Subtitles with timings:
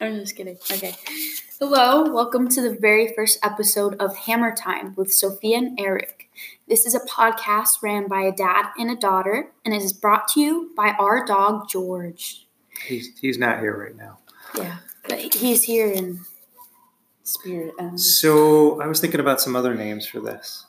[0.00, 0.58] I'm just kidding.
[0.70, 0.94] Okay.
[1.58, 6.28] Hello, welcome to the very first episode of Hammer Time with Sophia and Eric.
[6.68, 10.28] This is a podcast ran by a dad and a daughter, and it is brought
[10.28, 12.46] to you by our dog George.
[12.86, 14.18] He's he's not here right now.
[14.54, 14.76] Yeah,
[15.08, 16.20] but he's here in
[17.22, 17.72] spirit.
[17.78, 20.66] Um, So I was thinking about some other names for this.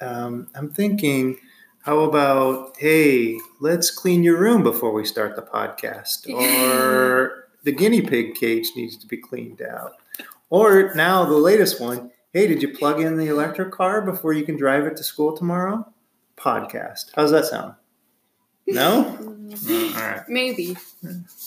[0.00, 1.38] Um, I'm thinking,
[1.82, 8.02] how about, hey, let's clean your room before we start the podcast, or the guinea
[8.02, 9.92] pig cage needs to be cleaned out,
[10.50, 14.44] or now the latest one, hey, did you plug in the electric car before you
[14.44, 15.86] can drive it to school tomorrow?
[16.36, 17.10] Podcast.
[17.14, 17.74] How's that sound?
[18.66, 19.18] No.
[19.52, 20.22] Mm, all right.
[20.28, 20.74] maybe,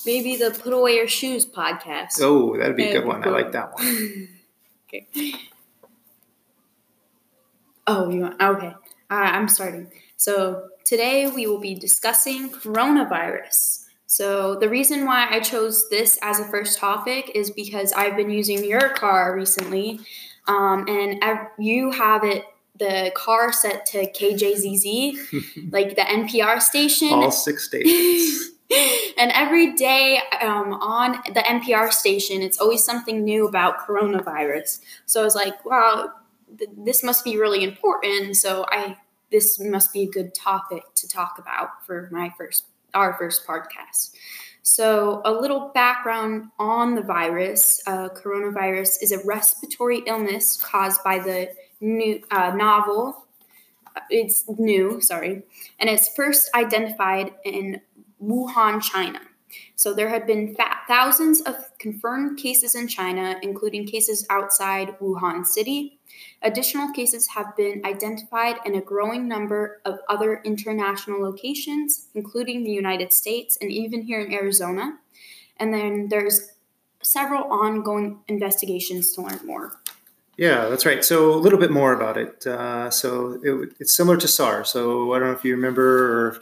[0.06, 2.20] maybe the Put Away Your Shoes podcast.
[2.22, 3.24] Oh, that'd be a good one.
[3.28, 4.30] I like that one.
[4.94, 5.08] okay.
[7.88, 8.40] Oh, you want?
[8.40, 8.68] Okay.
[8.68, 8.74] Uh,
[9.10, 9.92] I'm starting.
[10.18, 13.85] So today we will be discussing coronavirus.
[14.16, 18.30] So the reason why I chose this as a first topic is because I've been
[18.30, 20.00] using your car recently,
[20.48, 22.46] um, and ev- you have it
[22.80, 28.52] the car set to KJZZ, like the NPR station All six stations.
[29.18, 34.80] and every day um, on the NPR station, it's always something new about coronavirus.
[35.06, 36.12] So I was like, wow,
[36.58, 38.38] th- this must be really important.
[38.38, 38.96] So I
[39.30, 42.64] this must be a good topic to talk about for my first
[42.96, 44.12] our first podcast.
[44.64, 51.20] So a little background on the virus: uh, coronavirus is a respiratory illness caused by
[51.20, 51.50] the
[51.82, 53.28] new uh, novel.
[54.10, 55.44] It's new, sorry,
[55.80, 57.80] and it's first identified in
[58.22, 59.20] Wuhan, China.
[59.76, 60.56] So there had been
[60.88, 66.00] thousands of confirmed cases in China, including cases outside Wuhan City.
[66.42, 72.72] Additional cases have been identified in a growing number of other international locations, including the
[72.72, 75.00] United States and even here in Arizona.
[75.58, 76.52] And then there's
[77.02, 79.80] several ongoing investigations to learn more.
[80.38, 81.04] Yeah, that's right.
[81.04, 82.46] So a little bit more about it.
[82.46, 84.70] Uh, so it, it's similar to SARS.
[84.70, 86.42] So I don't know if you remember, or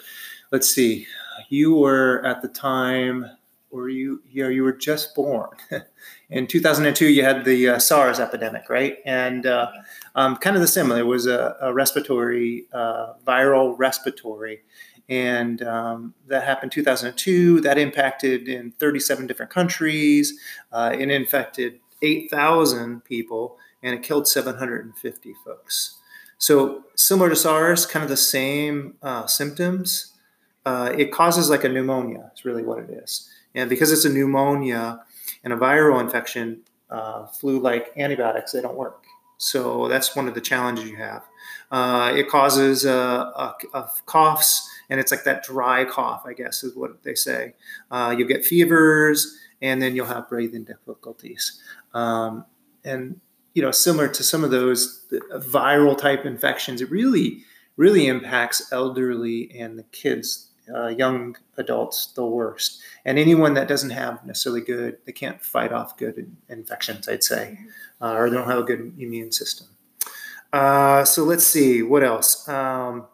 [0.51, 1.05] let's see,
[1.49, 3.25] you were at the time,
[3.69, 5.49] or you, you know, you were just born.
[6.29, 8.97] In 2002, you had the uh, SARS epidemic, right?
[9.05, 9.71] And uh,
[10.15, 10.99] um, kind of the similar.
[10.99, 14.61] It was a, a respiratory, uh, viral respiratory.
[15.09, 17.61] And um, that happened 2002.
[17.61, 20.39] That impacted in 37 different countries.
[20.71, 25.99] Uh, it infected 8,000 people and it killed 750 folks.
[26.37, 30.12] So similar to SARS, kind of the same uh, symptoms.
[30.65, 32.31] Uh, it causes like a pneumonia.
[32.33, 35.03] Is really what it is, and because it's a pneumonia
[35.43, 39.03] and a viral infection, uh, flu-like antibiotics they don't work.
[39.37, 41.23] So that's one of the challenges you have.
[41.69, 43.53] Uh, it causes uh,
[44.05, 47.53] coughs, and it's like that dry cough, I guess is what they say.
[47.91, 51.61] Uh, you'll get fevers, and then you'll have breathing difficulties.
[51.93, 52.45] Um,
[52.85, 53.19] and
[53.53, 57.43] you know, similar to some of those viral type infections, it really,
[57.77, 62.81] really impacts elderly and the kids, uh, young adults, the worst.
[63.05, 67.23] And anyone that doesn't have necessarily good, they can't fight off good in- infections, I'd
[67.23, 67.57] say,
[68.01, 69.67] uh, or they don't have a good immune system.
[70.51, 72.47] Uh, so let's see what else.
[72.47, 73.07] Um,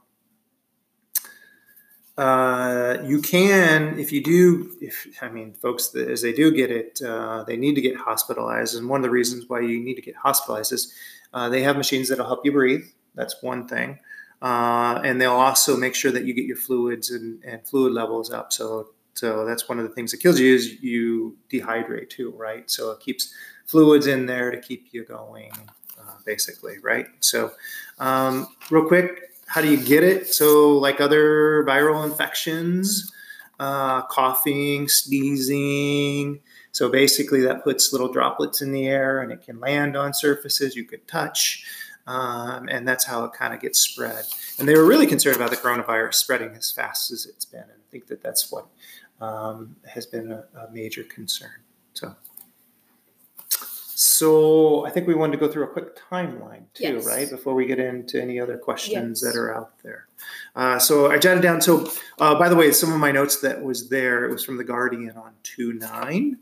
[2.18, 7.02] uh, you can, if you do, if I mean, folks, as they do get it,
[7.02, 8.76] uh, they need to get hospitalized.
[8.76, 10.94] And one of the reasons why you need to get hospitalized is
[11.34, 12.84] uh, they have machines that'll help you breathe.
[13.16, 14.00] That's one thing.
[14.42, 18.32] Uh, and they'll also make sure that you get your fluids and, and fluid levels
[18.32, 18.54] up.
[18.54, 22.70] So, so that's one of the things that kills you is you dehydrate too, right?
[22.72, 23.34] So it keeps
[23.66, 25.52] fluids in there to keep you going,
[26.00, 27.08] uh, basically, right?
[27.20, 27.52] So,
[28.00, 30.28] um, real quick, how do you get it?
[30.28, 33.12] So, like other viral infections,
[33.60, 36.40] uh, coughing, sneezing.
[36.72, 40.76] So, basically, that puts little droplets in the air and it can land on surfaces
[40.76, 41.66] you could touch.
[42.10, 44.26] Um, and that's how it kind of gets spread.
[44.58, 47.62] And they were really concerned about the coronavirus spreading as fast as it's been.
[47.62, 48.66] And I think that that's what
[49.22, 51.52] um, has been a, a major concern.
[51.94, 52.16] So,
[53.48, 57.06] so I think we wanted to go through a quick timeline too, Yes.
[57.06, 57.30] right?
[57.30, 59.34] Before we get into any other questions Yes.
[59.34, 60.08] that are out there.
[60.56, 61.62] Uh, so I jotted down.
[61.62, 64.58] So uh, by the way, some of my notes that was there, it was from
[64.58, 66.40] the Guardian on two nine.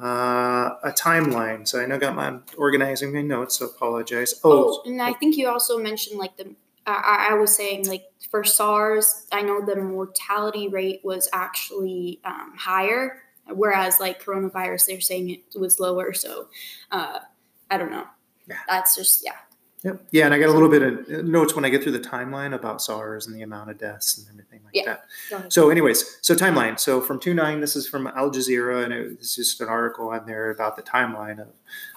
[0.00, 1.68] Uh, a timeline.
[1.68, 3.58] So I know I got my organizing my notes.
[3.58, 4.34] So apologize.
[4.44, 6.54] Oh, Oh, and I think you also mentioned like the.
[6.86, 12.54] I, I was saying like for SARS, I know the mortality rate was actually um,
[12.56, 16.12] higher, whereas like coronavirus, they're saying it was lower.
[16.14, 16.48] So
[16.90, 17.18] uh,
[17.70, 18.06] I don't know.
[18.48, 18.56] Yeah.
[18.66, 19.36] That's just yeah.
[19.82, 20.04] Yep.
[20.10, 22.54] Yeah, and I got a little bit of notes when I get through the timeline
[22.54, 24.96] about SARS and the amount of deaths and everything like Yeah.
[25.30, 25.52] that.
[25.52, 26.78] So, anyways, so timeline.
[26.78, 30.26] So from two nine, this is from Al Jazeera, and it's just an article on
[30.26, 31.48] there about the timeline of,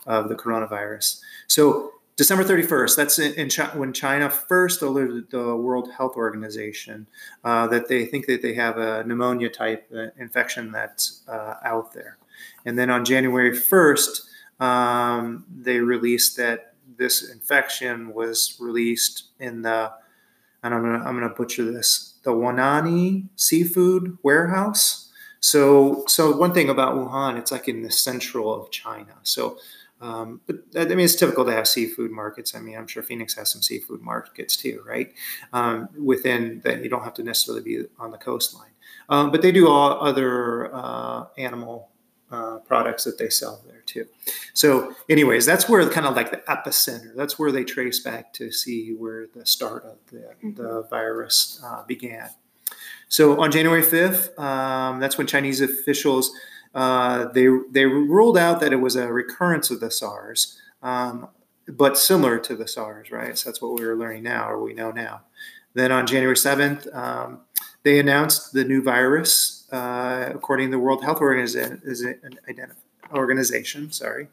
[0.05, 1.19] of the coronavirus.
[1.47, 2.95] So December thirty first.
[2.95, 7.07] That's in, in Chi- when China first alerted the World Health Organization
[7.43, 11.91] uh, that they think that they have a pneumonia type uh, infection that's uh, out
[11.93, 12.17] there,
[12.65, 14.29] and then on January first,
[14.61, 19.91] um, they released that this infection was released in the
[20.63, 25.11] and I'm gonna I'm gonna butcher this the Wanani seafood warehouse.
[25.39, 29.15] So so one thing about Wuhan, it's like in the central of China.
[29.23, 29.57] So.
[30.01, 32.55] Um, but I mean, it's typical to have seafood markets.
[32.55, 35.13] I mean, I'm sure Phoenix has some seafood markets too, right?
[35.53, 38.71] Um, within that, you don't have to necessarily be on the coastline,
[39.07, 41.92] um, but they do all other uh, animal
[42.33, 44.05] uh, products that they sell there too.
[44.53, 47.15] So, anyways, that's where kind of like the epicenter.
[47.15, 50.55] That's where they trace back to see where the start of the, Mhm.
[50.55, 52.29] the virus uh, began.
[53.09, 56.31] So on January fifth, um, that's when Chinese officials
[56.75, 61.27] uh, they they ruled out that it was a recurrence of the SARS, um,
[61.67, 63.37] but similar to the SARS, right?
[63.37, 65.21] So that's what we were learning now, or we know now.
[65.75, 67.41] Then on January seventh, um,
[67.83, 71.81] they announced the new virus, uh, according to the World Health Organization.
[73.91, 74.29] Sorry,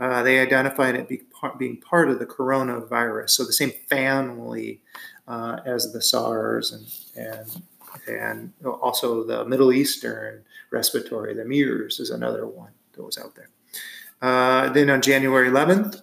[0.00, 1.22] uh, they identified it be
[1.58, 4.80] being part of the coronavirus, so the same family
[5.28, 6.86] uh, as the SARS and
[7.16, 7.62] and
[8.08, 13.50] and also the Middle Eastern respiratory, the MERS is another one that was out there.
[14.20, 16.02] Uh, then on January 11th,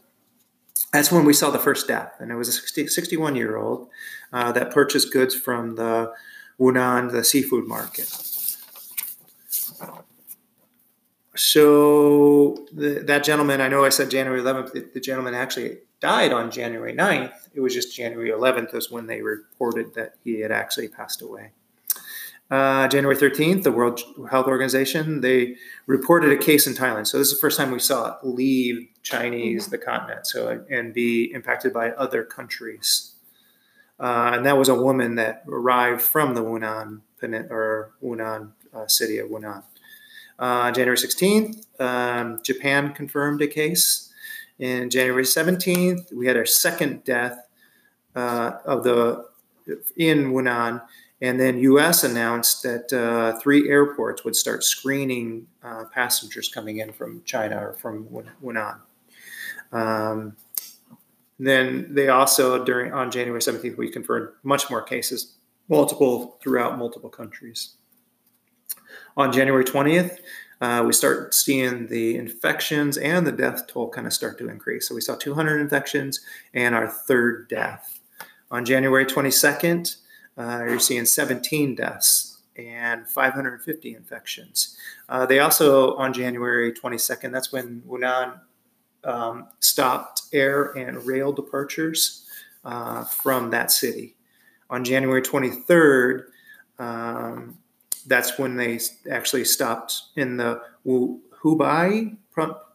[0.93, 3.89] that's when we saw the first death, and it was a 60, 61 year old
[4.33, 6.13] uh, that purchased goods from the
[6.59, 8.30] Wunan, the seafood market.
[11.35, 16.33] So the, that gentleman, I know I said January 11th, the, the gentleman actually died
[16.33, 17.33] on January 9th.
[17.53, 21.51] It was just January 11th is when they reported that he had actually passed away.
[22.49, 25.55] Uh, January 13th, the World Health Organization, they
[25.85, 27.07] reported a case in Thailand.
[27.07, 30.93] So this is the first time we saw it leave Chinese, the continent, so and
[30.93, 33.13] be impacted by other countries.
[33.97, 36.99] Uh, and that was a woman that arrived from the Wunan
[37.49, 39.63] or Wunan uh, city of Wunan.
[40.41, 44.11] Uh, January 16th, um, Japan confirmed a case.
[44.57, 47.47] In January 17th, we had our second death
[48.15, 49.29] uh, of the
[49.95, 50.81] in Wunan,
[51.21, 52.03] and then U.S.
[52.03, 57.73] announced that uh, three airports would start screening uh, passengers coming in from China or
[57.73, 58.07] from
[58.43, 58.79] Wunan.
[59.71, 60.35] Um,
[61.37, 65.35] then they also during on January 17th we confirmed much more cases,
[65.69, 67.75] multiple throughout multiple countries.
[69.17, 70.19] On January 20th,
[70.61, 74.87] uh, we start seeing the infections and the death toll kind of start to increase.
[74.87, 76.21] So we saw 200 infections
[76.53, 77.99] and our third death.
[78.51, 79.95] On January 22nd,
[80.37, 84.77] uh, you're seeing 17 deaths and 550 infections.
[85.09, 88.39] Uh, they also, on January 22nd, that's when Wunan
[89.03, 92.25] um, stopped air and rail departures
[92.63, 94.15] uh, from that city.
[94.69, 96.25] On January 23rd,
[96.79, 97.57] um,
[98.07, 102.17] that's when they actually stopped in the Hubei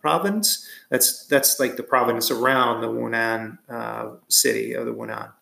[0.01, 0.67] province.
[0.91, 5.33] That's that's like the province around the Wunan uh, city of the Wunan.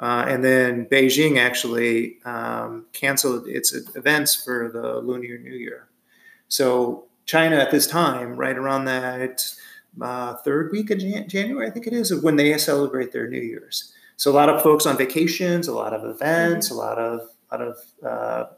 [0.00, 5.88] Uh, and then Beijing actually um, canceled its events for the Lunar New Year.
[6.46, 9.44] So China at this time, right around that
[10.00, 13.28] uh, third week of Jan- January, I think it is, of when they celebrate their
[13.28, 13.92] New Year's.
[14.16, 17.56] So a lot of folks on vacations, a lot of events, a lot of a
[17.56, 18.48] lot of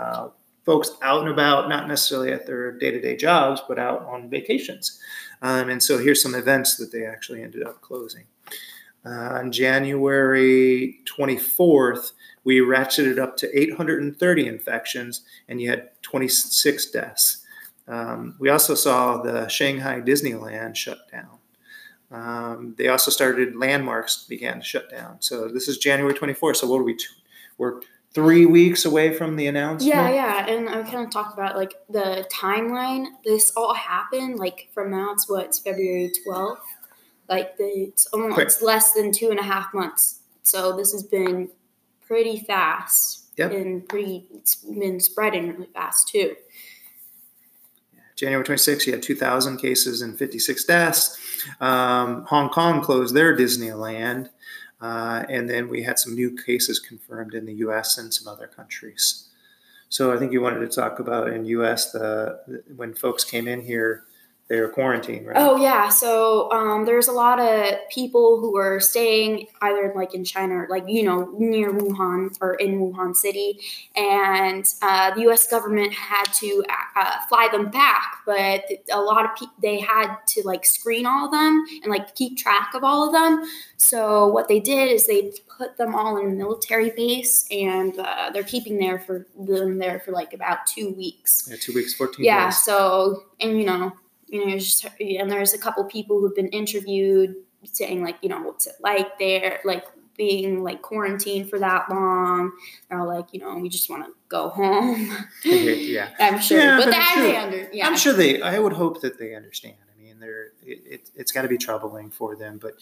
[0.00, 0.28] uh,
[0.64, 5.00] folks out and about, not necessarily at their day-to-day jobs, but out on vacations.
[5.42, 8.24] Um, and so here's some events that they actually ended up closing.
[9.04, 12.12] Uh, on January 24th,
[12.44, 17.44] we ratcheted up to 830 infections, and you had 26 deaths.
[17.88, 21.38] Um, we also saw the Shanghai Disneyland shut down.
[22.10, 25.16] Um, they also started landmarks began to shut down.
[25.20, 26.56] So this is January 24th.
[26.56, 26.94] So what are we?
[26.94, 27.06] Two,
[27.56, 27.80] we're
[28.12, 29.94] three weeks away from the announcement.
[29.94, 33.06] Yeah, yeah, and I kind of talked about like the timeline.
[33.24, 35.12] This all happened like from now.
[35.12, 36.62] It's what it's February twelfth.
[37.28, 38.46] Like the, it's almost Quick.
[38.46, 40.20] it's less than two and a half months.
[40.42, 41.48] So this has been
[42.06, 43.26] pretty fast.
[43.36, 43.52] Yep.
[43.52, 44.26] And pretty.
[44.34, 46.34] It's been spreading really fast too.
[48.16, 51.16] January 26th, you had 2,000 cases and 56 deaths.
[51.58, 54.28] Um, Hong Kong closed their Disneyland.
[54.80, 57.98] Uh, and then we had some new cases confirmed in the U.S.
[57.98, 59.26] and some other countries.
[59.88, 61.92] So I think you wanted to talk about in U.S.
[61.92, 64.04] the when folks came in here,
[64.50, 65.36] they were quarantined, right?
[65.36, 70.24] Oh yeah, so um, there's a lot of people who were staying either like in
[70.24, 73.60] China or like you know near Wuhan or in Wuhan City,
[73.94, 75.46] and uh, the U.S.
[75.46, 76.64] government had to
[76.96, 81.26] uh, fly them back, but a lot of people they had to like screen all
[81.26, 83.48] of them and like keep track of all of them.
[83.76, 88.30] So what they did is they put them all in a military base, and uh,
[88.34, 91.46] they're keeping there for them there for like about two weeks.
[91.48, 92.26] Yeah, two weeks, fourteen.
[92.26, 92.46] Yeah.
[92.46, 92.64] days.
[92.64, 93.92] So and you know
[94.30, 97.34] you know, just, and there's a couple people who've been interviewed
[97.64, 99.84] saying like, you know, what's it like there, like
[100.16, 102.52] being like quarantined for that long.
[102.88, 105.16] They're all like, you know, we just want to go home.
[105.44, 108.42] yeah, I'm sure, Yeah, but, but they, I'm sure- they under, yeah, I'm sure they.
[108.42, 109.76] I would hope that they understand.
[109.94, 112.60] I mean, they're it, it, it's got to be troubling for them.
[112.60, 112.74] But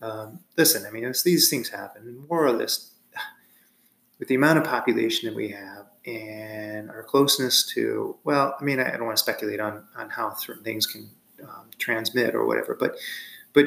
[0.00, 2.26] um, listen, I mean, it's, these things happen.
[2.28, 2.92] More or less,
[4.18, 8.78] with the amount of population that we have and our closeness to, well, I mean,
[8.80, 11.08] I, don't want to speculate on on how certain things can
[11.42, 12.76] um, transmit or whatever.
[12.78, 12.96] But
[13.52, 13.66] but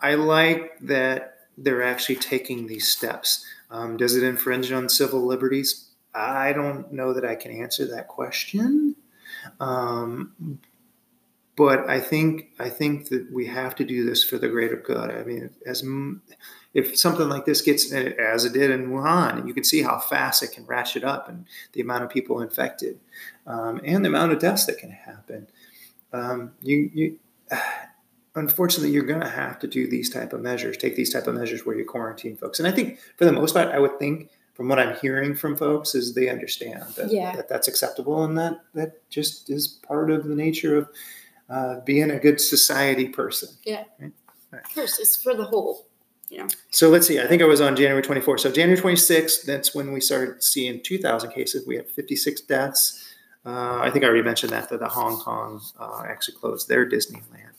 [0.00, 3.46] I like that they're actually taking these steps.
[3.70, 5.90] Um, does it infringe on civil liberties?
[6.14, 8.96] I don't know that I can answer that question.
[9.60, 10.60] Um,
[11.56, 15.10] but I think I think that we have to do this for the greater good.
[15.10, 16.22] I mean, as m-
[16.74, 20.42] if something like this gets as it did in Wuhan, you can see how fast
[20.42, 22.98] it can ratchet up and the amount of people infected
[23.46, 25.46] um, and the amount of deaths that can happen.
[26.12, 27.18] Um, you, you
[28.36, 31.36] unfortunately you're going to have to do these type of measures, take these type of
[31.36, 32.58] measures where you quarantine folks.
[32.58, 35.56] And I think for the most part, I would think from what I'm hearing from
[35.56, 37.34] folks is they understand that, Yeah.
[37.36, 40.88] that that's acceptable and that that just is part of the nature of
[41.48, 43.50] uh, being a good society person.
[43.64, 45.86] Yeah, of course, it's for the whole.
[46.70, 47.20] So let's see.
[47.20, 48.40] I think I was on January 24th.
[48.40, 51.66] So January 26th, that's when we started seeing 2,000 cases.
[51.66, 53.14] We had 56 deaths.
[53.46, 56.88] Uh, I think I already mentioned that that the Hong Kong uh, actually closed their
[56.88, 57.50] Disneyland.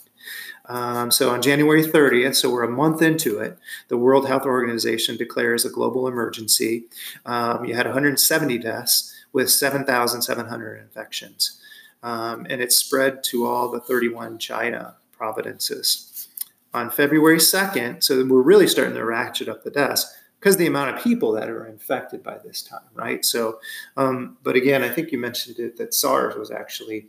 [0.68, 5.16] Um, so on January 30th, so we're a month into it, the World Health Organization
[5.16, 6.86] declares a global emergency.
[7.26, 11.62] Um, you had 170 deaths with 7,700 infections,
[12.02, 16.30] um, and it spread to all the 31 China provinces
[16.76, 20.96] on February 2nd, so we're really starting to ratchet up the deaths because the amount
[20.96, 23.24] of people that are infected by this time, right?
[23.24, 23.60] So,
[23.96, 27.08] um, but again, I think you mentioned it that SARS was actually.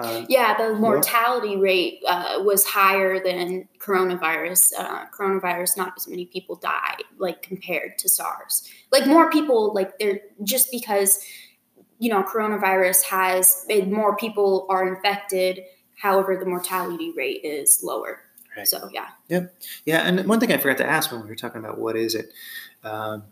[0.00, 4.72] Um, Yeah, the mortality rate uh, was higher than coronavirus.
[4.76, 8.68] Uh, coronavirus, not as many people died, like compared to SARS.
[8.90, 11.24] Like more people, like they're just because
[12.00, 15.60] you know coronavirus has more people are infected.
[15.96, 18.23] However, the mortality rate is lower.
[18.56, 18.68] Right.
[18.68, 19.54] So yeah, Yep.
[19.84, 22.14] yeah, and one thing I forgot to ask when we were talking about what is
[22.14, 22.32] it,
[22.84, 23.24] um,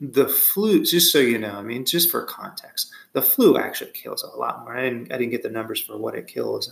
[0.00, 0.84] the flu.
[0.84, 4.60] Just so you know, I mean, just for context, the flu actually kills a lot
[4.60, 4.76] more.
[4.76, 6.70] I didn't, I didn't get the numbers for what it kills.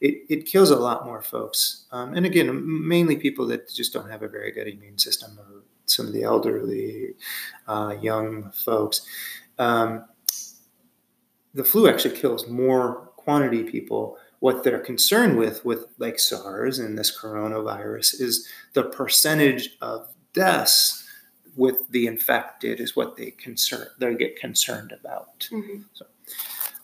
[0.00, 4.10] It, it kills a lot more folks, um, and again, mainly people that just don't
[4.10, 7.14] have a very good immune system, or some of the elderly,
[7.68, 9.06] uh, young folks.
[9.58, 10.04] Um,
[11.54, 16.98] the flu actually kills more quantity people what they're concerned with with like SARS and
[16.98, 21.08] this coronavirus is the percentage of deaths
[21.56, 25.48] with the infected is what they concern they get concerned about.
[25.50, 25.84] Mhm.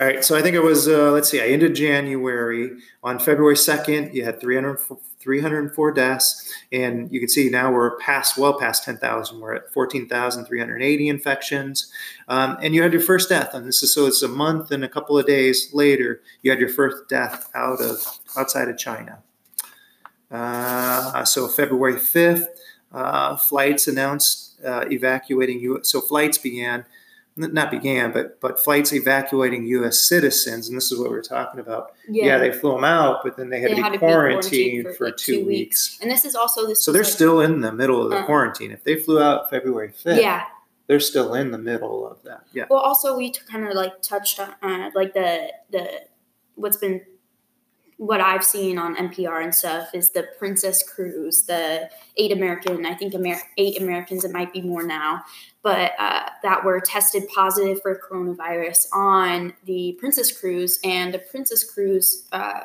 [0.01, 3.59] All right, so I think it was uh, let's see, I ended January on February
[3.59, 4.15] second.
[4.15, 4.79] You had 300,
[5.21, 9.41] 304 deaths, and you can see now we're past well past ten thousand.
[9.41, 11.93] We're at fourteen thousand three hundred eighty infections,
[12.29, 13.55] um, and you had your first death.
[13.55, 16.23] And this is so it's a month and a couple of days later.
[16.43, 17.99] You had your first death out of
[18.37, 19.23] outside of China.
[20.31, 22.49] Uh, so February fifth,
[22.93, 25.81] uh, flights announced uh, evacuating you.
[25.83, 26.85] So flights began
[27.37, 30.01] not began, but but flights evacuating U.S.
[30.01, 31.93] citizens, and this is what we were talking about.
[32.09, 34.07] Yeah, they flew them out, but then they had They to had be to be
[34.13, 35.99] quarantined, quarantined for, like, two, weeks.
[36.03, 36.85] and this is also this.
[36.85, 38.25] So they're like- still in the middle of the Uh.
[38.27, 38.71] quarantine.
[38.73, 40.45] If they flew out February fifth, yeah.
[40.87, 42.43] they're still in the middle of that.
[42.53, 46.03] Yeah, Well, also we kind of like touched on uh, like the the
[46.57, 47.01] what's been
[48.01, 52.95] what I've seen on NPR and stuff is the Princess Cruise, the eight American, I
[52.95, 55.23] think Amer- eight Americans, it might be more now,
[55.63, 61.63] but uh, that were tested positive for coronavirus on the Princess Cruise, and the Princess
[61.63, 62.61] Cruise, uh,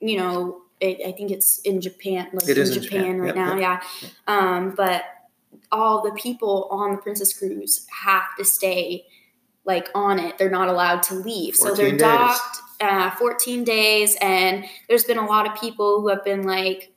[0.00, 3.18] you know, it, I think it's in Japan, like It in is in Japan, Japan.
[3.20, 4.08] right Yep, now, yep, yeah.
[4.28, 5.02] Um, but
[5.72, 9.04] all the people on the Princess Cruise have to stay
[9.64, 10.38] like on it.
[10.38, 11.56] They're not allowed to leave.
[11.56, 12.00] So they're days.
[12.00, 14.16] docked uh, 14 days.
[14.20, 16.92] And there's been a lot of people who have been like,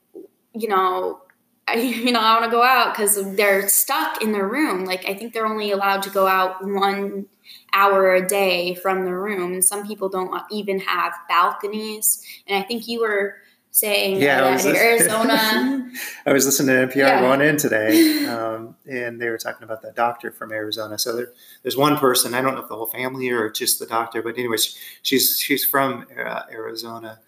[0.54, 1.22] you know,
[1.68, 4.86] I, you know, I want to go out because they're stuck in their room.
[4.86, 7.28] Like, I think they're only allowed to go out one
[7.74, 9.54] hour a day from the room.
[9.54, 12.24] And some people don't even have balconies.
[12.48, 13.38] And I think you were
[13.82, 15.92] saying Yeah, I that was in listening- Arizona.
[16.26, 17.22] I was listening to NPR Yeah.
[17.22, 20.98] going in today, um, and they were talking about that doctor from Arizona.
[20.98, 21.32] So there,
[21.62, 22.34] there's one person.
[22.34, 25.64] I don't know if the whole family or just the doctor, but anyways, she's she's
[25.64, 27.20] from uh, Arizona,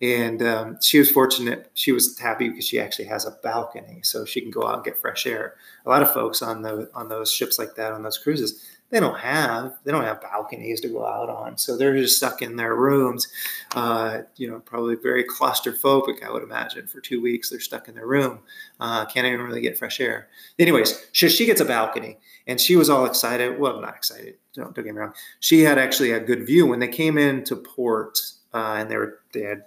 [0.00, 1.70] and um, she was fortunate.
[1.74, 4.84] She was happy because she actually has a balcony, so she can go out and
[4.84, 5.54] get fresh air.
[5.84, 8.64] A lot of folks on the on those ships like that on those cruises.
[8.90, 12.40] They don't have they don't have balconies to go out on, so they're just stuck
[12.40, 13.28] in their rooms.
[13.74, 16.22] Uh, you know, probably very claustrophobic.
[16.22, 18.40] I would imagine for two weeks they're stuck in their room
[18.80, 20.28] uh, can't even really get fresh air.
[20.58, 23.58] Anyways, she, she gets a balcony and she was all excited.
[23.58, 24.36] Well, not excited.
[24.54, 25.14] Don't, don't get me wrong.
[25.40, 28.18] She had actually a good view when they came into port
[28.54, 29.64] uh, and they were they had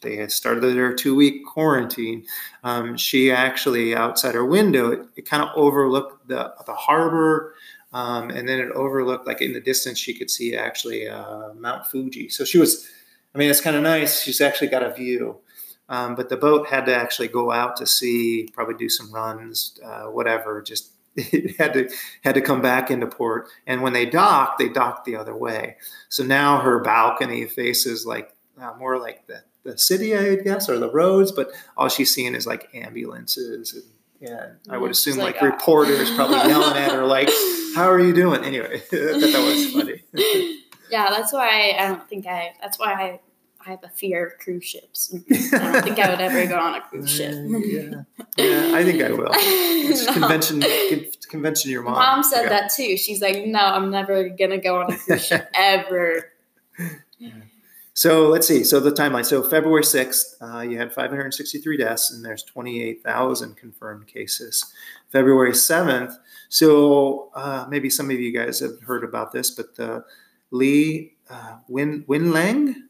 [0.00, 2.24] they had started their two week quarantine.
[2.62, 7.54] Um, she actually outside her window it, it kind of overlooked the the harbor.
[7.92, 11.86] Um, and then it overlooked like in the distance she could see actually uh, Mount
[11.86, 12.28] Fuji.
[12.28, 12.88] So she was,
[13.34, 14.22] I mean, it's kind of nice.
[14.22, 15.40] She's actually got a view.
[15.88, 19.78] Um, but the boat had to actually go out to sea, probably do some runs,
[19.84, 20.62] uh, whatever.
[20.62, 21.90] Just it had to
[22.24, 23.48] had to come back into port.
[23.66, 25.76] And when they docked, they docked the other way.
[26.08, 30.78] So now her balcony faces like uh, more like the the city, I guess, or
[30.78, 31.30] the roads.
[31.30, 33.84] But all she's seeing is like ambulances and.
[34.22, 37.28] And I would assume like, like, uh, reporters probably yelling at her like,
[37.74, 40.04] "How are you doing?" Anyway, I that was funny.
[40.90, 42.54] yeah, that's why I don't think I.
[42.60, 43.20] That's why I.
[43.64, 45.14] I have a fear of cruise ships.
[45.30, 47.32] I don't think I would ever go on a cruise ship.
[47.32, 48.02] yeah,
[48.36, 49.28] yeah, I think I will.
[49.32, 50.12] It's No.
[50.14, 50.64] convention,
[51.28, 51.70] convention.
[51.70, 51.94] Your mom.
[51.94, 52.48] Mom said Yeah.
[52.48, 52.96] that too.
[52.96, 56.32] She's like, "No, I'm never gonna go on a cruise ship ever."
[57.94, 58.64] So let's see.
[58.64, 59.24] So the timeline.
[59.24, 64.72] So February sixth, uh, you had 563 deaths, and there's 28,000 confirmed cases.
[65.10, 66.14] February seventh.
[66.48, 70.04] So uh, maybe some of you guys have heard about this, but
[70.50, 72.88] Lee uh, Win Lang.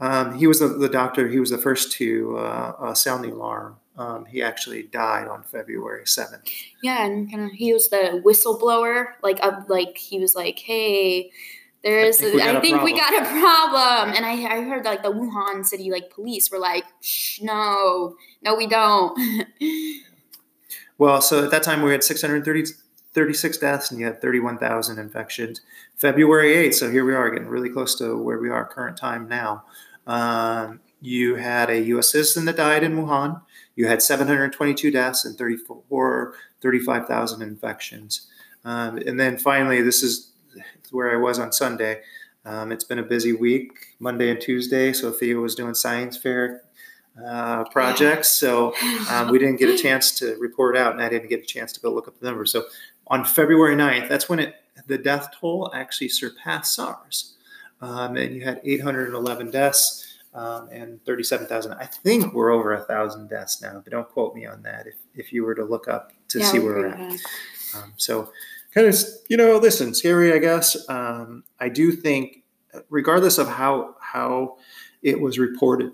[0.00, 1.28] Um, he was the, the doctor.
[1.28, 3.76] He was the first to uh, uh, sound the alarm.
[3.96, 6.48] Um, he actually died on February seventh.
[6.82, 9.08] Yeah, and kind of he was the whistleblower.
[9.22, 11.30] Like, like he was like, "Hey,
[11.82, 14.84] there I think we got I think we got a problem." And I, I heard
[14.84, 19.18] like the Wuhan city like police were like, Shh, "No, no, we don't."
[20.98, 22.74] Well, so at that time we had 630,
[23.12, 25.60] 36 deaths and you had 31,000 infections.
[25.96, 29.28] February 8th, so here we are getting really close to where we are current time
[29.28, 29.64] now.
[30.06, 32.12] Um, you had a U.S.
[32.12, 33.42] citizen that died in Wuhan.
[33.74, 38.28] You had 722 deaths and 34, 35,000 infections.
[38.64, 40.31] Um, and then finally, this is
[40.92, 42.02] where I was on Sunday.
[42.44, 44.92] Um, it's been a busy week, Monday and Tuesday.
[44.92, 46.62] So Sophia was doing science fair
[47.24, 48.74] uh, projects, so
[49.10, 51.72] um, we didn't get a chance to report out, and I didn't get a chance
[51.74, 52.50] to go look up the numbers.
[52.52, 52.64] So
[53.08, 57.34] on February 9th, that's when it the death toll actually surpassed SARS,
[57.80, 61.74] um, and you had 811 deaths um, and 37,000.
[61.74, 64.86] I think we're over a thousand deaths now, but don't quote me on that.
[64.86, 67.20] If if you were to look up to Yeah, see where we're at.
[67.74, 68.32] Um, so,
[68.74, 68.96] kind of,
[69.28, 70.76] you know, listen, scary, I guess.
[70.88, 72.42] Um, I do think,
[72.88, 74.56] regardless of how how
[75.02, 75.92] it was reported,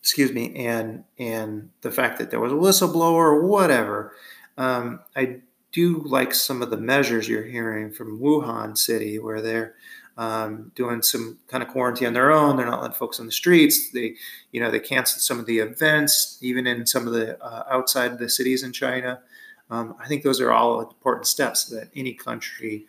[0.00, 4.14] excuse me, and and the fact that there was a whistleblower or whatever,
[4.56, 5.40] um, I
[5.72, 9.74] do like some of the measures you're hearing from Wuhan City, where they're
[10.16, 12.56] um, doing some kind of quarantine on their own.
[12.56, 13.90] They're not letting folks on the streets.
[13.90, 14.16] They,
[14.52, 18.18] you know, they canceled some of the events, even in some of the uh, outside
[18.18, 19.20] the cities in China.
[19.70, 22.86] Um, I think those are all important steps that any country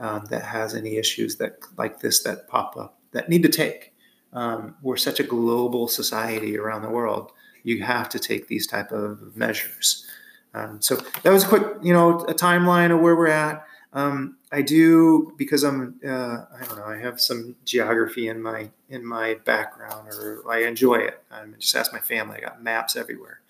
[0.00, 3.92] um, that has any issues that like this that pop up that need to take.
[4.32, 7.30] Um, we're such a global society around the world.
[7.62, 10.06] You have to take these type of measures.
[10.52, 13.64] Um, so that was a quick, you know, a timeline of where we're at.
[13.94, 18.70] Um, I do because I'm, uh, I don't know, I have some geography in my
[18.88, 21.22] in my background, or I enjoy it.
[21.30, 22.38] I just ask my family.
[22.38, 23.40] I got maps everywhere.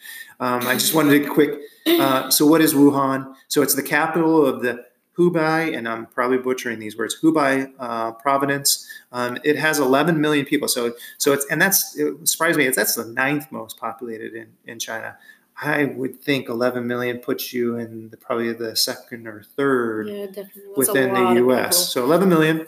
[0.40, 1.60] Um, I just wanted to quick.
[1.86, 3.34] Uh, so, what is Wuhan?
[3.48, 4.84] So, it's the capital of the
[5.16, 7.16] Hubei, and I'm probably butchering these words.
[7.22, 8.86] Hubei uh, province.
[9.12, 10.66] Um, it has 11 million people.
[10.66, 12.66] So, so it's and that's it surprised me.
[12.66, 15.16] It's that's the ninth most populated in in China.
[15.60, 20.26] I would think 11 million puts you in the, probably the second or third Yeah,
[20.26, 20.62] definitely.
[20.76, 21.92] That's a within the U.S.
[21.92, 22.66] So 11 million.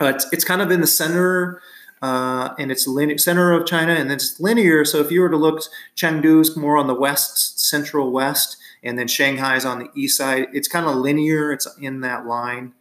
[0.00, 1.60] Uh, it's, it's kind of in the center,
[2.00, 4.84] uh, and it's linear, center of China, and it's linear.
[4.84, 5.60] So if you were to look,
[5.96, 10.48] Chengdu Chengdu's more on the west, central west, and then Shanghai's on the east side.
[10.52, 11.52] It's kind of linear.
[11.52, 12.72] It's in that line,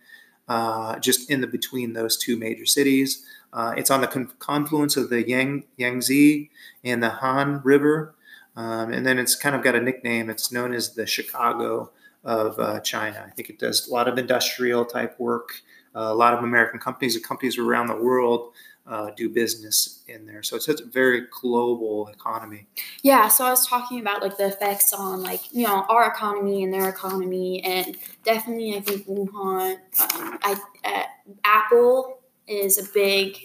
[0.48, 3.26] uh, just in the between those two major cities.
[3.54, 6.50] Uh, it's on the con- confluence of the Yang Yangtze
[6.84, 8.16] and the Han River.
[8.56, 10.30] Um, and then it's kind of got a nickname.
[10.30, 11.92] It's known as the Chicago
[12.24, 13.26] of uh, China.
[13.26, 15.62] I think it does a lot of industrial type work.
[15.96, 18.54] Uh, a lot of American companies and companies around the world
[18.88, 20.44] uh, do business in there.
[20.44, 22.68] So it's a very global economy.
[23.04, 23.28] Yeah.
[23.28, 26.74] So I was talking about like the effects on like you know our economy and
[26.74, 29.76] their economy, and definitely I think Wuhan,
[30.16, 31.04] um, I uh,
[31.44, 33.38] Apple is a big.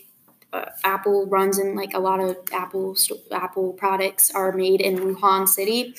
[0.52, 2.96] Uh, Apple runs in like a lot of Apple
[3.32, 5.94] Apple products are made in Wuhan City,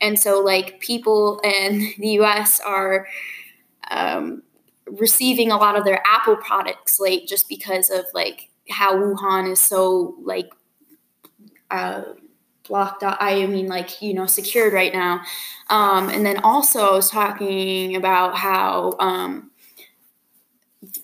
[0.00, 2.60] and so like people in the U.S.
[2.60, 3.06] are
[3.90, 4.42] um,
[4.86, 9.60] receiving a lot of their Apple products late just because of like how Wuhan is
[9.60, 10.50] so like
[11.70, 12.02] uh,
[12.68, 13.16] blocked out.
[13.20, 15.22] I mean, like you know, secured right now.
[15.68, 19.50] Um, and then also, I was talking about how um,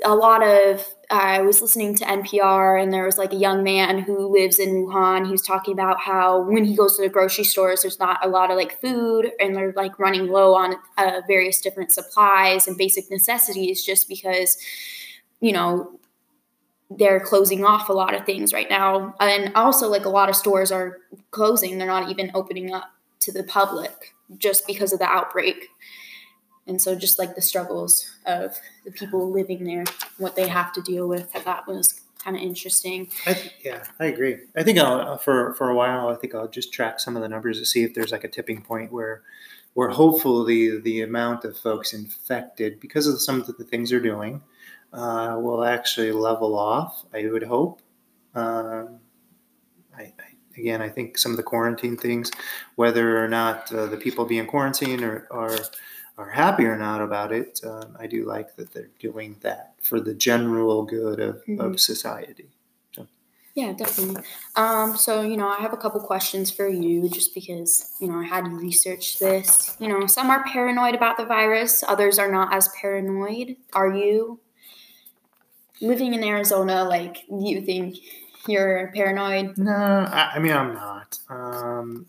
[0.04, 3.98] a lot of I was listening to NPR, and there was like a young man
[3.98, 5.26] who lives in Wuhan.
[5.26, 8.28] He was talking about how when he goes to the grocery stores, there's not a
[8.28, 12.78] lot of like food, and they're like running low on uh, various different supplies and
[12.78, 14.56] basic necessities, just because
[15.40, 16.00] you know
[16.90, 19.14] they're closing off a lot of things right now.
[19.20, 20.98] And also, like a lot of stores are
[21.30, 25.68] closing, they're not even opening up to the public just because of the outbreak.
[26.66, 29.84] And so, just like the struggles of the people living there,
[30.18, 33.08] what they have to deal with, I thought was kind of interesting.
[33.26, 34.38] I th- yeah, I agree.
[34.56, 37.22] I think I'll, uh, for for a while, I think I'll just track some of
[37.22, 39.22] the numbers to see if there's like a tipping point where,
[39.74, 44.42] where hopefully the amount of folks infected because of some of the things they're doing,
[44.92, 47.04] uh, will actually level off.
[47.12, 47.82] I would hope.
[48.34, 49.00] Um,
[49.96, 50.12] I, I,
[50.56, 52.30] again, I think some of the quarantine things,
[52.76, 55.58] whether or not uh, the people being quarantined are, are
[56.18, 60.00] are happy or not about it, um, I do like that they're doing that for
[60.00, 61.60] the general good of, mm-hmm.
[61.60, 62.48] of society.
[62.94, 63.06] So.
[63.54, 64.22] Yeah, definitely.
[64.56, 68.18] Um, so, you know, I have a couple questions for you just because, you know,
[68.18, 69.76] I had to research this.
[69.80, 73.56] You know, some are paranoid about the virus, others are not as paranoid.
[73.72, 74.40] Are you?
[75.82, 77.96] living in Arizona, like, do you think
[78.46, 79.58] you're paranoid?
[79.58, 81.18] No, I, I mean, I'm not.
[81.28, 82.06] Um,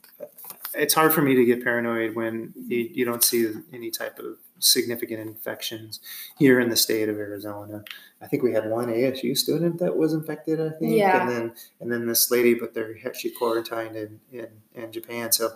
[0.76, 4.38] it's hard for me to get paranoid when you, you don't see any type of
[4.60, 6.00] significant infections
[6.38, 7.84] here in the state of Arizona.
[8.22, 11.22] I think we had one ASU student that was infected, I think, yeah.
[11.22, 15.52] and then and then this lady, but they're she quarantined in in, in Japan, so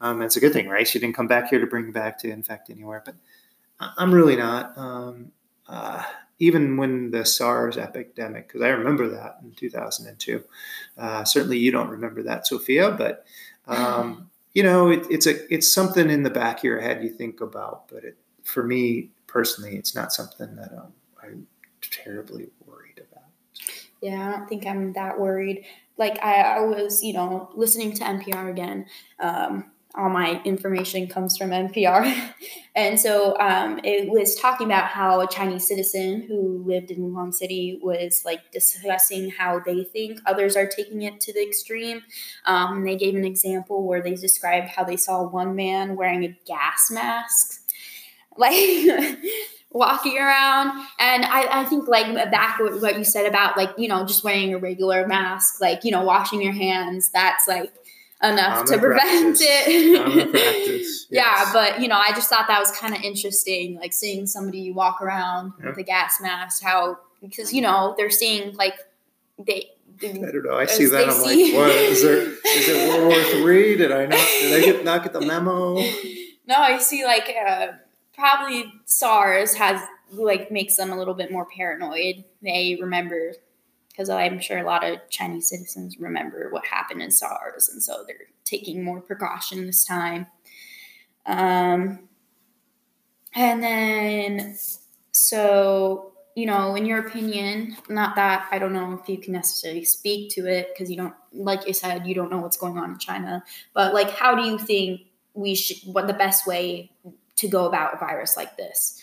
[0.00, 0.86] um, it's a good thing, right?
[0.86, 3.16] She didn't come back here to bring back to infect anywhere, but
[3.80, 4.76] I'm really not.
[4.76, 5.32] Um,
[5.68, 6.02] uh,
[6.38, 10.42] even when the SARS epidemic, because I remember that in 2002.
[10.98, 13.24] Uh, certainly, you don't remember that, Sophia, but
[13.68, 17.10] um, you know, it, it's a it's something in the back of your head you
[17.10, 17.88] think about.
[17.88, 21.46] But it, for me personally, it's not something that um, I'm
[21.80, 23.24] terribly worried about.
[24.00, 25.64] Yeah, I don't think I'm that worried.
[25.96, 28.86] Like I, I was, you know, listening to NPR again.
[29.20, 32.32] Um, all my information comes from NPR.
[32.74, 37.34] and so um, it was talking about how a Chinese citizen who lived in Wuhan
[37.34, 42.02] City was like discussing how they think others are taking it to the extreme.
[42.46, 46.38] Um, they gave an example where they described how they saw one man wearing a
[46.46, 47.60] gas mask,
[48.38, 48.56] like
[49.70, 50.70] walking around.
[50.98, 54.54] And I, I think like back what you said about like, you know, just wearing
[54.54, 57.70] a regular mask, like, you know, washing your hands, that's like
[58.22, 60.34] enough to prevent it.
[60.66, 61.06] yes.
[61.10, 64.70] Yeah, but you know, I just thought that was kind of interesting, like seeing somebody
[64.72, 66.62] walk around with a gas mask.
[66.62, 68.74] How because you know they're seeing like
[69.38, 69.70] they.
[70.02, 70.56] I don't know.
[70.56, 71.08] I see that.
[71.08, 71.52] I'm see.
[71.52, 72.22] like, what is there?
[72.44, 73.76] Is it World War Three?
[73.76, 74.18] Did I not?
[74.40, 75.82] Did I get not get the memo?
[76.44, 77.04] No, I see.
[77.04, 77.68] Like uh,
[78.14, 79.80] probably SARS has
[80.10, 82.24] like makes them a little bit more paranoid.
[82.42, 83.34] They remember
[83.92, 88.04] because I'm sure a lot of Chinese citizens remember what happened in SARS, and so
[88.06, 90.26] they're taking more precaution this time.
[91.26, 92.08] Um,
[93.34, 94.56] and then,
[95.12, 99.84] so you know, in your opinion, not that I don't know if you can necessarily
[99.84, 102.92] speak to it because you don't, like you said, you don't know what's going on
[102.92, 105.02] in China, but like, how do you think
[105.34, 106.90] we should, what the best way
[107.36, 109.02] to go about a virus like this?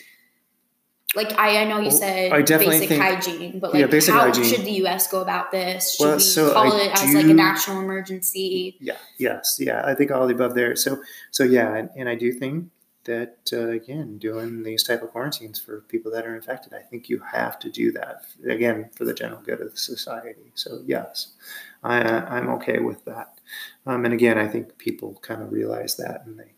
[1.15, 4.19] Like I, I know you said I definitely basic think, hygiene, but like yeah, how
[4.19, 4.43] hygiene.
[4.43, 5.07] should the U.S.
[5.07, 5.95] go about this?
[5.95, 8.77] Should well, we so call I it as like a national emergency?
[8.79, 8.97] Yeah.
[9.17, 9.57] Yes.
[9.59, 9.83] Yeah.
[9.85, 10.75] I think all the above there.
[10.75, 12.69] So so yeah, and, and I do think
[13.05, 17.09] that uh, again doing these type of quarantines for people that are infected, I think
[17.09, 20.51] you have to do that again for the general good of the society.
[20.53, 21.33] So yes,
[21.81, 23.39] I, I'm okay with that.
[23.87, 26.53] Um, and again, I think people kind of realize that and they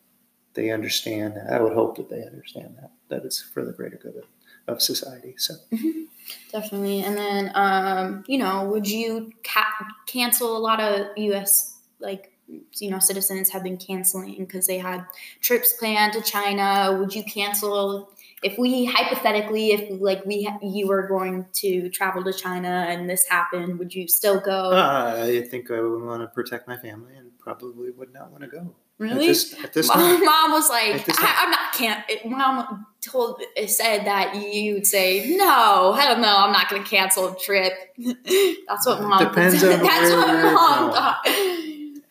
[0.53, 1.37] they understand.
[1.37, 1.49] that.
[1.49, 4.25] I would hope that they understand that that it's for the greater good of
[4.71, 5.36] of society.
[5.38, 6.03] So mm-hmm.
[6.51, 7.03] definitely.
[7.03, 11.77] And then, um, you know, would you ca- cancel a lot of U.S.
[11.99, 12.31] like
[12.79, 15.05] you know citizens have been canceling because they had
[15.39, 16.97] trips planned to China.
[16.99, 18.12] Would you cancel
[18.43, 23.27] if we hypothetically if like we you were going to travel to China and this
[23.27, 23.79] happened?
[23.79, 24.71] Would you still go?
[24.71, 28.43] Uh, I think I would want to protect my family and probably would not want
[28.43, 28.75] to go.
[29.01, 29.25] Really?
[29.25, 31.25] At this, at this mom, mom was like, At this time.
[31.27, 36.51] I, "I'm not can't." Mom told said that you would say, "No, hell no, I'm
[36.51, 39.17] not going to cancel a trip." That's what mom.
[39.23, 41.21] Depends on That's where what mom thought.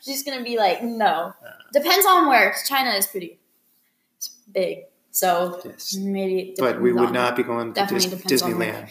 [0.03, 1.33] She's going to be like, "No."
[1.73, 2.55] Depends on where.
[2.67, 3.39] China is pretty
[4.17, 4.79] it's big,
[5.13, 5.95] so Yes.
[5.95, 6.57] maybe.
[6.59, 8.73] But we would on- not be going to Dis- depends on where.
[8.73, 8.89] Disneyland.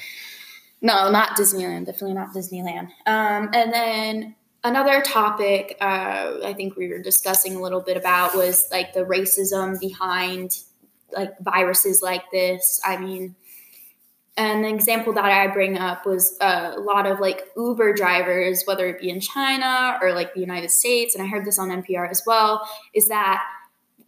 [0.81, 1.85] No, not Disneyland.
[1.87, 2.87] Definitely not Disneyland.
[3.05, 8.35] Um, and then another topic uh, I think we were discussing a little bit about
[8.35, 10.59] was like the racism behind
[11.11, 12.79] like viruses like this.
[12.83, 13.35] I mean,
[14.37, 18.87] an example that I bring up was uh, a lot of like Uber drivers, whether
[18.87, 22.09] it be in China or like the United States, and I heard this on NPR
[22.09, 23.43] as well, is that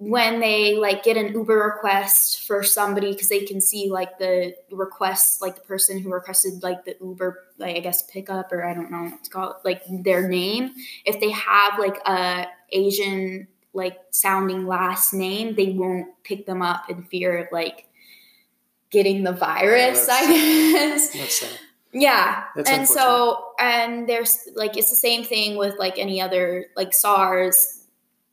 [0.02, 4.56] when they like get an Uber request for somebody because they can see like the
[4.72, 8.74] request, like the person who requested like the Uber, like I guess pickup or I
[8.74, 10.72] don't know what to call it, like their name.
[11.06, 16.90] If they have like a Asian like sounding last name, they won't pick them up
[16.90, 17.86] in fear of like
[18.90, 20.10] getting the virus.
[20.10, 21.10] I guess.
[21.14, 21.60] That's sad.
[21.94, 22.46] Yeah.
[22.56, 26.92] That's and so and there's like it's the same thing with like any other like
[26.92, 27.81] SARS,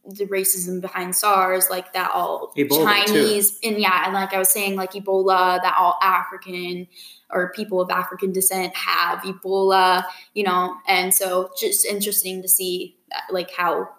[0.09, 2.69] the racism behind SARS, like that all Ebola,
[3.07, 3.13] too.
[3.13, 6.89] Chinese and yeah, and like I was saying, like Ebola, that all African
[7.31, 12.97] or people of African descent have Ebola, you know, and so just interesting to see
[13.11, 13.91] that, like how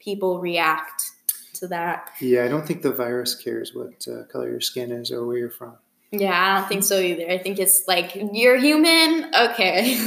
[0.00, 1.04] people react
[1.54, 2.10] to that.
[2.20, 5.38] Yeah, I don't think the virus cares what uh, color your skin is or where
[5.38, 5.76] you're from.
[6.10, 7.30] Yeah, I don't think so either.
[7.30, 9.98] I think it's like you're human, okay.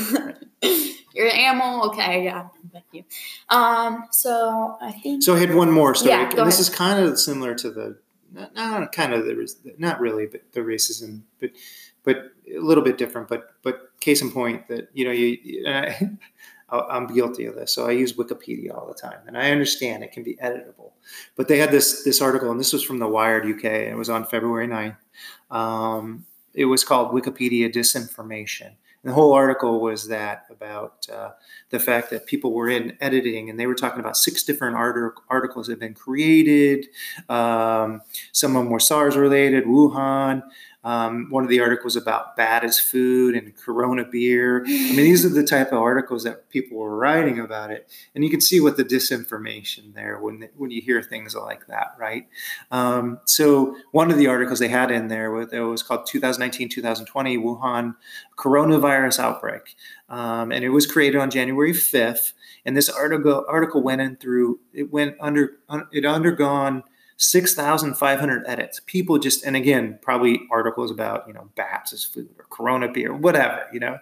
[1.15, 2.47] you're an animal, okay, yeah.
[2.71, 3.03] Thank you.
[3.49, 7.03] Um, so I think So I had one more story, Yeah, and this is kind
[7.03, 7.97] of similar to the,
[8.31, 11.51] not, not kind of the, not really, but the racism, but
[12.03, 12.17] but
[12.55, 13.27] a little bit different.
[13.27, 17.73] But but case in point that you know you, I, I'm guilty of this.
[17.73, 20.91] So I use Wikipedia all the time, and I understand it can be editable.
[21.35, 23.65] But they had this this article, and this was from the Wired UK.
[23.65, 24.97] And it was on February 9th.
[25.55, 28.73] Um, it was called Wikipedia Disinformation.
[29.05, 31.29] The whole article was that about uh,
[31.69, 35.13] the fact that people were in editing and they were talking about six different art-
[35.29, 36.87] articles that have been created.
[37.29, 40.41] Um, some of them were SARS related, Wuhan.
[40.85, 44.63] Um, one of the articles about bad as food and Corona beer.
[44.63, 48.23] I mean, these are the type of articles that people were writing about it, and
[48.23, 52.27] you can see what the disinformation there when when you hear things like that, right?
[52.69, 57.07] Um, so one of the articles they had in there was, it was called 2019-2020
[57.39, 57.95] Wuhan
[58.37, 59.75] coronavirus outbreak,
[60.07, 62.33] um, and it was created on January 5th.
[62.63, 65.57] And this article article went in through it went under
[65.91, 66.83] it undergone
[67.17, 68.81] 6,500 edits.
[68.85, 73.13] People just, and again, probably articles about, you know, bats as food or Corona beer,
[73.13, 73.97] whatever, you know.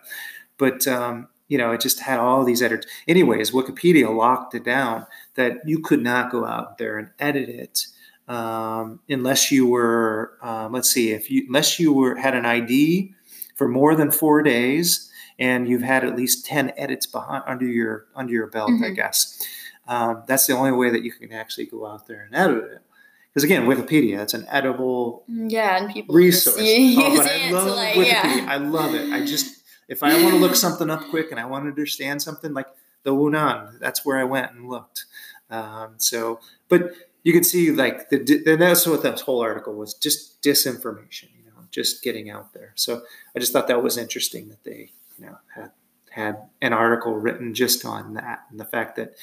[0.58, 2.90] But, um, you know, it just had all these editors.
[3.08, 7.86] Anyways, Wikipedia locked it down that you could not go out there and edit it
[8.28, 13.14] um, unless you were, um, let's see, if you, unless you were, had an ID
[13.56, 18.06] for more than four days and you've had at least 10 edits behind under your,
[18.16, 18.96] under your belt, I Mhm.
[18.96, 19.40] guess.
[19.88, 22.82] Um, that's the only way that you can actually go out there and edit it
[23.34, 26.56] because again, Wikipedia, it's an edible yeah, and people resource.
[26.58, 28.38] just u- Oh, but I it love like Wikipedia.
[28.38, 28.46] yeah.
[28.48, 29.12] I love it.
[29.12, 32.22] I just if I want to look something up quick and I want to understand
[32.22, 32.68] something like
[33.04, 35.06] the Wunan, that's where I went and looked.
[35.50, 36.92] Um, so, but
[37.24, 38.18] you can see like the
[38.48, 41.30] and that's what that whole article was just disinformation.
[41.38, 42.72] You know, just getting out there.
[42.76, 43.02] So
[43.36, 45.72] I just thought that was interesting that they you know had
[46.14, 49.16] had an article written just on that and the fact that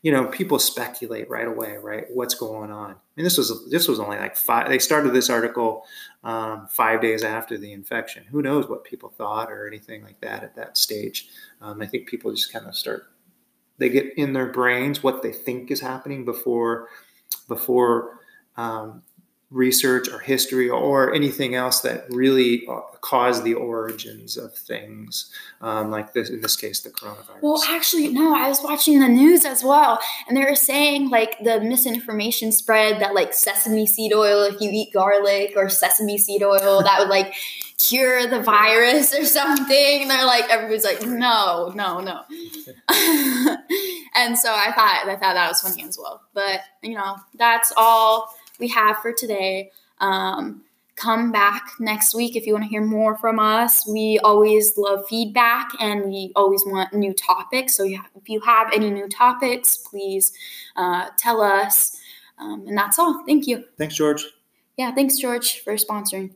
[0.00, 2.92] you know people speculate right away right what's going on.
[2.92, 5.84] I mean this was this was only like five they started this article
[6.24, 8.24] um, five days after the infection.
[8.30, 11.28] Who knows what people thought or anything like that at that stage.
[11.60, 13.12] Um, I think people just kind of start
[13.76, 16.88] they get in their brains what they think is happening before
[17.48, 18.18] before
[18.56, 19.02] um,
[19.50, 25.28] research or history or anything else that really uh, caused the origins of things
[25.60, 29.08] um, like this in this case the coronavirus Well, actually, no, I was watching the
[29.08, 34.12] news as well, and they were saying like the misinformation spread that like sesame seed
[34.12, 37.34] oil, if you eat garlic or sesame seed oil, that would like
[37.76, 40.02] cure the virus or something.
[40.02, 42.22] And they're like, everybody's like, no, no, no.
[44.14, 46.22] and so I thought I thought that was funny as well.
[46.34, 49.70] But you know, that's all we have for today.
[49.98, 50.62] Um,
[50.96, 53.86] come back next week if you want to hear more from us.
[53.88, 57.74] We always love feedback and we always want new topics.
[57.76, 60.32] So if you have any new topics, please
[60.76, 61.96] uh, tell us.
[62.38, 63.24] Um, and that's all.
[63.24, 63.64] Thank you.
[63.78, 64.24] Thanks, George.
[64.76, 66.34] Yeah, thanks, George, for sponsoring.